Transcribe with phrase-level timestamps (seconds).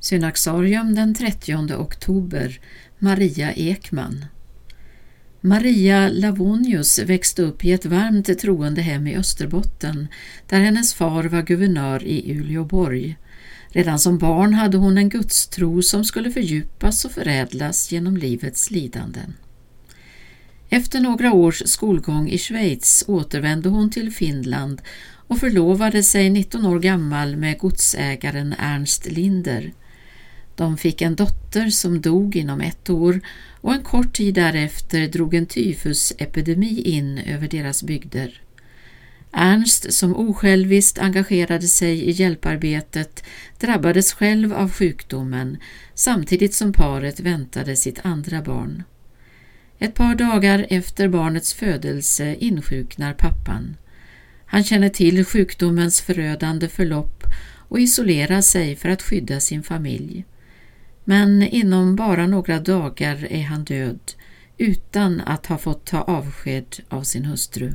[0.00, 2.60] Synaxarium den 30 oktober
[2.98, 4.24] Maria Ekman
[5.40, 10.08] Maria Lavonius växte upp i ett varmt troende hem i Österbotten
[10.46, 13.16] där hennes far var guvernör i Uleåborg.
[13.68, 19.34] Redan som barn hade hon en gudstro som skulle fördjupas och förädlas genom livets lidanden.
[20.68, 24.82] Efter några års skolgång i Schweiz återvände hon till Finland
[25.28, 29.72] och förlovade sig 19 år gammal med godsägaren Ernst Linder.
[30.58, 33.20] De fick en dotter som dog inom ett år
[33.60, 38.42] och en kort tid därefter drog en tyfusepidemi in över deras bygder.
[39.32, 43.24] Ernst, som osjälviskt engagerade sig i hjälparbetet,
[43.60, 45.56] drabbades själv av sjukdomen
[45.94, 48.82] samtidigt som paret väntade sitt andra barn.
[49.78, 53.76] Ett par dagar efter barnets födelse insjuknar pappan.
[54.46, 57.24] Han känner till sjukdomens förödande förlopp
[57.68, 60.24] och isolerar sig för att skydda sin familj.
[61.10, 63.98] Men inom bara några dagar är han död
[64.58, 67.72] utan att ha fått ta avsked av sin hustru.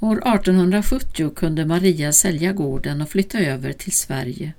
[0.00, 4.52] År 1870 kunde Maria sälja gården och flytta över till Sverige.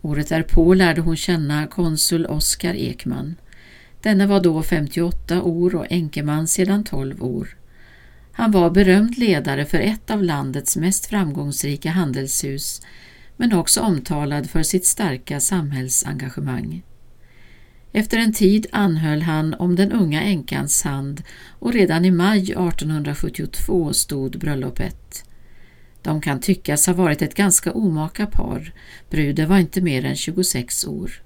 [0.00, 3.34] Året därpå lärde hon känna konsul Oskar Ekman.
[4.00, 7.56] Denne var då 58 år och enkeman sedan 12 år.
[8.32, 12.82] Han var berömd ledare för ett av landets mest framgångsrika handelshus
[13.36, 16.82] men också omtalad för sitt starka samhällsengagemang.
[17.92, 21.22] Efter en tid anhöll han om den unga änkans hand
[21.58, 25.24] och redan i maj 1872 stod bröllopet.
[26.02, 28.72] De kan tyckas ha varit ett ganska omaka par,
[29.10, 31.22] bruden var inte mer än 26 år.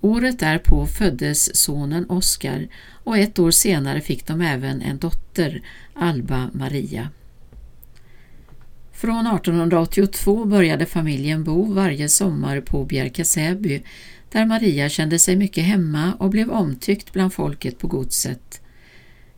[0.00, 2.68] Året därpå föddes sonen Oskar
[3.04, 5.62] och ett år senare fick de även en dotter,
[5.94, 7.08] Alba Maria.
[9.02, 13.82] Från 1882 började familjen bo varje sommar på Bjärka-Säby
[14.32, 18.60] där Maria kände sig mycket hemma och blev omtyckt bland folket på godset.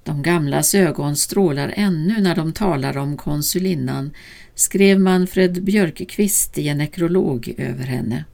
[0.03, 4.11] De gamlas ögon strålar ännu när de talar om konsulinnan,
[4.55, 8.25] skrev Manfred Björkqvist i en nekrolog över henne.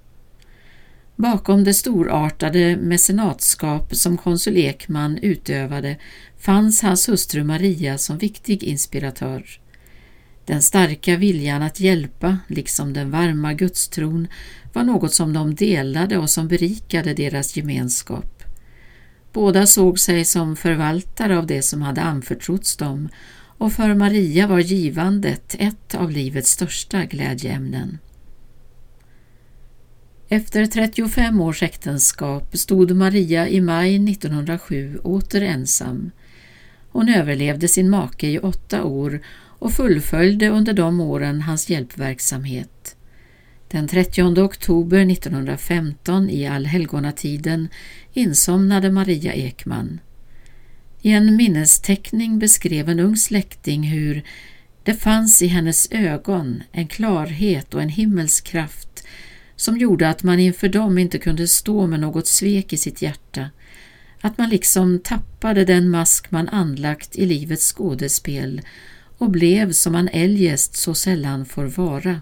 [1.16, 5.96] Bakom det storartade mecenatskap som konsul Ekman utövade
[6.38, 9.60] fanns hans hustru Maria som viktig inspiratör.
[10.44, 14.28] Den starka viljan att hjälpa, liksom den varma gudstron,
[14.72, 18.42] var något som de delade och som berikade deras gemenskap.
[19.32, 23.08] Båda såg sig som förvaltare av det som hade anförtrotts dem
[23.60, 27.98] och för Maria var givandet ett av livets största glädjeämnen.
[30.28, 36.10] Efter 35 års äktenskap stod Maria i maj 1907 åter ensam.
[36.90, 39.20] Hon överlevde sin make i åtta år
[39.60, 42.96] och fullföljde under de åren hans hjälpverksamhet.
[43.68, 47.68] Den 30 oktober 1915 i allhelgonatiden
[48.12, 50.00] insomnade Maria Ekman.
[51.02, 54.22] I en minnesteckning beskrev en ung släkting hur
[54.82, 59.04] det fanns i hennes ögon en klarhet och en himmelsk kraft
[59.56, 63.50] som gjorde att man inför dem inte kunde stå med något svek i sitt hjärta,
[64.20, 68.62] att man liksom tappade den mask man anlagt i livets skådespel
[69.20, 72.20] och blev som man eljest så sällan får vara,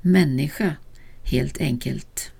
[0.00, 0.76] människa
[1.22, 2.33] helt enkelt.